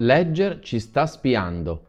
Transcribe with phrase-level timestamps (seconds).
[0.00, 1.84] Ledger ci sta spiando.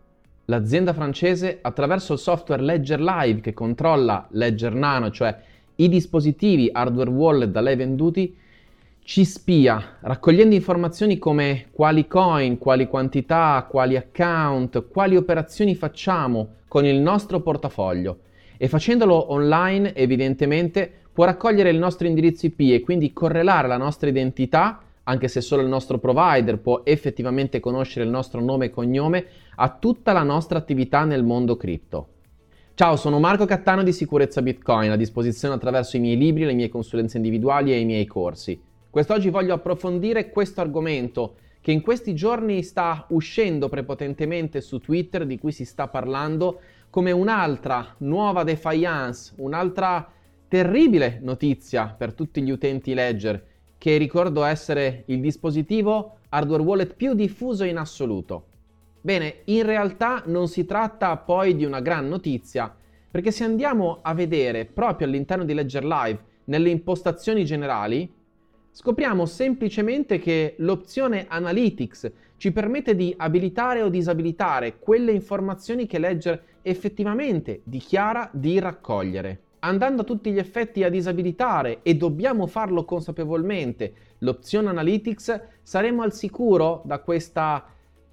[0.46, 5.38] L'azienda francese, attraverso il software Ledger Live che controlla Ledger Nano, cioè
[5.76, 8.34] i dispositivi hardware wallet da lei venduti,
[9.04, 16.86] ci spia raccogliendo informazioni come quali coin, quali quantità, quali account, quali operazioni facciamo con
[16.86, 18.20] il nostro portafoglio
[18.56, 24.08] e facendolo online evidentemente può raccogliere il nostro indirizzo IP e quindi correlare la nostra
[24.08, 29.26] identità anche se solo il nostro provider può effettivamente conoscere il nostro nome e cognome,
[29.56, 32.08] a tutta la nostra attività nel mondo cripto.
[32.74, 36.68] Ciao, sono Marco Cattano di Sicurezza Bitcoin, a disposizione attraverso i miei libri, le mie
[36.68, 38.60] consulenze individuali e i miei corsi.
[38.90, 45.40] Quest'oggi voglio approfondire questo argomento che in questi giorni sta uscendo prepotentemente su Twitter, di
[45.40, 50.12] cui si sta parlando, come un'altra nuova defiance, un'altra
[50.50, 57.14] terribile notizia per tutti gli utenti Ledger che ricordo essere il dispositivo hardware wallet più
[57.14, 58.46] diffuso in assoluto.
[59.02, 62.76] Bene, in realtà non si tratta poi di una gran notizia,
[63.10, 68.12] perché se andiamo a vedere proprio all'interno di Ledger Live, nelle impostazioni generali,
[68.72, 76.44] scopriamo semplicemente che l'opzione Analytics ci permette di abilitare o disabilitare quelle informazioni che Ledger
[76.62, 83.94] effettivamente dichiara di raccogliere andando a tutti gli effetti a disabilitare e dobbiamo farlo consapevolmente
[84.20, 87.66] l'opzione Analytics, saremo al sicuro da questa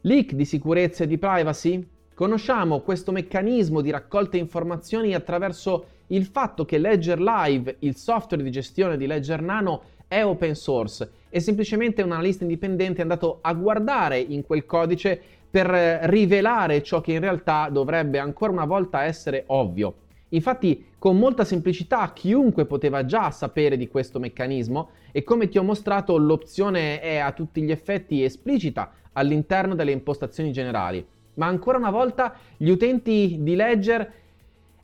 [0.03, 1.86] leak di sicurezza e di privacy?
[2.14, 8.51] Conosciamo questo meccanismo di raccolta informazioni attraverso il fatto che Ledger Live, il software di
[8.51, 13.53] gestione di Ledger Nano, è open source e semplicemente un analista indipendente è andato a
[13.55, 15.20] guardare in quel codice
[15.51, 19.95] per rivelare ciò che in realtà dovrebbe ancora una volta essere ovvio.
[20.35, 25.63] Infatti, con molta semplicità chiunque poteva già sapere di questo meccanismo e come ti ho
[25.63, 31.07] mostrato l'opzione è a tutti gli effetti esplicita all'interno delle impostazioni generali.
[31.35, 34.13] Ma ancora una volta gli utenti di Ledger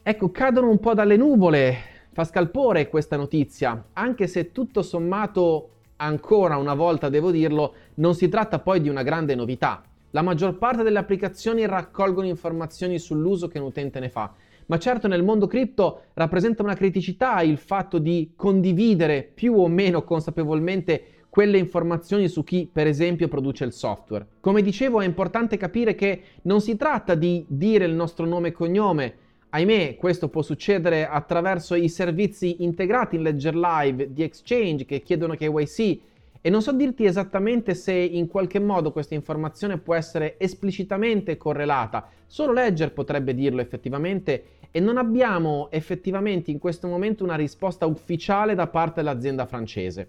[0.02, 1.76] ecco, cadono un po' dalle nuvole,
[2.12, 8.28] fa scalpore questa notizia, anche se tutto sommato ancora una volta devo dirlo, non si
[8.28, 9.82] tratta poi di una grande novità.
[10.12, 14.32] La maggior parte delle applicazioni raccolgono informazioni sull'uso che un utente ne fa
[14.70, 20.04] ma certo nel mondo cripto rappresenta una criticità il fatto di condividere più o meno
[20.04, 24.26] consapevolmente quelle informazioni su chi, per esempio, produce il software.
[24.38, 28.52] Come dicevo, è importante capire che non si tratta di dire il nostro nome e
[28.52, 29.14] cognome.
[29.50, 35.34] Ahimè, questo può succedere attraverso i servizi integrati in Ledger Live di Exchange che chiedono
[35.34, 35.98] KYC
[36.42, 42.08] e non so dirti esattamente se in qualche modo questa informazione può essere esplicitamente correlata.
[42.26, 48.54] Solo Ledger potrebbe dirlo effettivamente e non abbiamo effettivamente in questo momento una risposta ufficiale
[48.54, 50.08] da parte dell'azienda francese.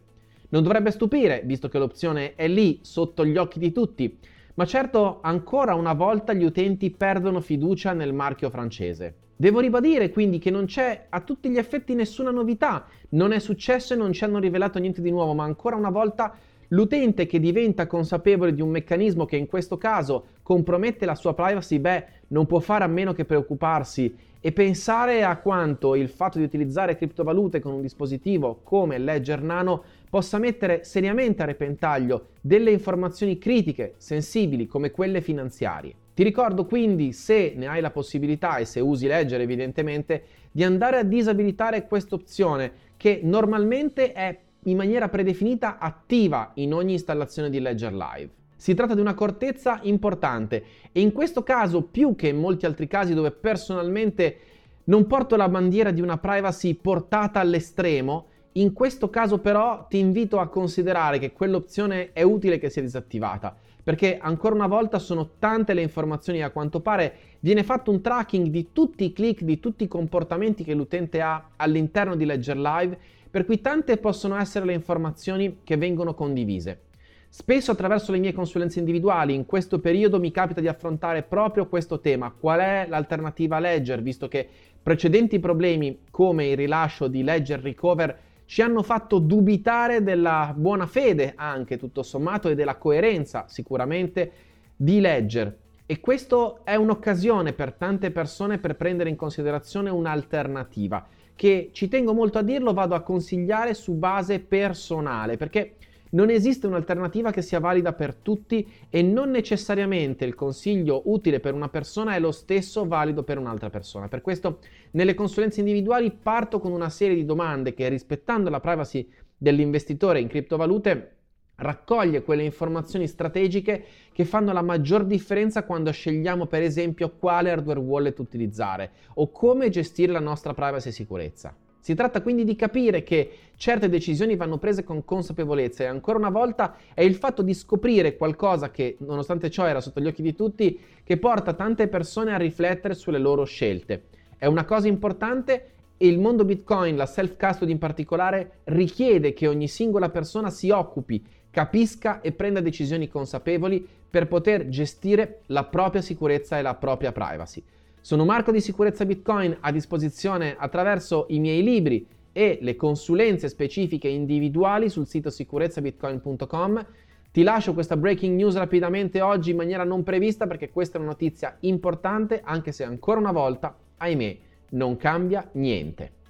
[0.50, 4.18] Non dovrebbe stupire, visto che l'opzione è lì sotto gli occhi di tutti,
[4.56, 9.16] ma certo ancora una volta gli utenti perdono fiducia nel marchio francese.
[9.36, 13.94] Devo ribadire quindi che non c'è a tutti gli effetti nessuna novità, non è successo
[13.94, 16.36] e non ci hanno rivelato niente di nuovo, ma ancora una volta
[16.74, 21.80] L'utente che diventa consapevole di un meccanismo che in questo caso compromette la sua privacy,
[21.80, 26.46] beh, non può fare a meno che preoccuparsi e pensare a quanto il fatto di
[26.46, 33.38] utilizzare criptovalute con un dispositivo come Ledger Nano possa mettere seriamente a repentaglio delle informazioni
[33.38, 35.94] critiche, sensibili come quelle finanziarie.
[36.14, 40.98] Ti ricordo quindi, se ne hai la possibilità e se usi Ledger evidentemente, di andare
[40.98, 47.62] a disabilitare questa opzione che normalmente è in maniera predefinita attiva in ogni installazione di
[47.62, 48.30] Ledger Live.
[48.58, 52.86] Si tratta di una accortezza importante e in questo caso più che in molti altri
[52.86, 54.38] casi dove personalmente
[54.84, 60.40] non porto la bandiera di una privacy portata all'estremo, in questo caso però ti invito
[60.40, 65.74] a considerare che quell'opzione è utile che sia disattivata, perché ancora una volta sono tante
[65.74, 66.44] le informazioni.
[66.44, 70.64] A quanto pare viene fatto un tracking di tutti i click, di tutti i comportamenti
[70.64, 72.98] che l'utente ha all'interno di Ledger Live
[73.32, 76.82] per cui tante possono essere le informazioni che vengono condivise.
[77.30, 82.02] Spesso attraverso le mie consulenze individuali in questo periodo mi capita di affrontare proprio questo
[82.02, 84.46] tema, qual è l'alternativa a Ledger, visto che
[84.84, 88.20] precedenti problemi come il rilascio di Ledger Recover
[88.52, 94.32] ci hanno fatto dubitare della buona fede anche tutto sommato e della coerenza sicuramente
[94.76, 95.58] di Ledger.
[95.86, 102.14] E questo è un'occasione per tante persone per prendere in considerazione un'alternativa che ci tengo
[102.14, 105.76] molto a dirlo, vado a consigliare su base personale, perché
[106.12, 111.54] non esiste un'alternativa che sia valida per tutti e non necessariamente il consiglio utile per
[111.54, 114.08] una persona è lo stesso valido per un'altra persona.
[114.08, 114.60] Per questo
[114.92, 120.28] nelle consulenze individuali parto con una serie di domande che rispettando la privacy dell'investitore in
[120.28, 121.16] criptovalute
[121.62, 127.80] raccoglie quelle informazioni strategiche che fanno la maggior differenza quando scegliamo per esempio quale hardware
[127.80, 131.56] wallet utilizzare o come gestire la nostra privacy e sicurezza.
[131.82, 136.30] Si tratta quindi di capire che certe decisioni vanno prese con consapevolezza e ancora una
[136.30, 140.36] volta è il fatto di scoprire qualcosa che nonostante ciò era sotto gli occhi di
[140.36, 144.04] tutti che porta tante persone a riflettere sulle loro scelte.
[144.38, 149.68] È una cosa importante e il mondo Bitcoin, la self-custody in particolare, richiede che ogni
[149.68, 156.60] singola persona si occupi capisca e prenda decisioni consapevoli per poter gestire la propria sicurezza
[156.60, 157.64] e la propria privacy.
[158.04, 162.04] Sono Marco di Sicurezza Bitcoin a disposizione attraverso i miei libri
[162.34, 166.86] e le consulenze specifiche individuali sul sito sicurezzabitcoin.com.
[167.32, 171.12] Ti lascio questa breaking news rapidamente oggi in maniera non prevista perché questa è una
[171.12, 174.38] notizia importante anche se ancora una volta, ahimè,
[174.72, 176.21] non cambia niente.